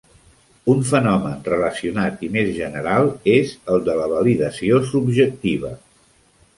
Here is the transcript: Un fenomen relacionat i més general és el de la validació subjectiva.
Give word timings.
Un 0.73 0.79
fenomen 0.91 1.43
relacionat 1.49 2.25
i 2.29 2.31
més 2.39 2.51
general 2.57 3.13
és 3.37 3.55
el 3.77 3.87
de 3.91 4.01
la 4.03 4.11
validació 4.19 4.85
subjectiva. 4.93 5.77